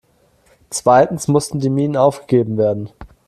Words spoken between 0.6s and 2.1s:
Zweitens mussten die Minen